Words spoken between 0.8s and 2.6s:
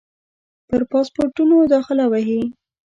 پاسپورټونو داخله وهي.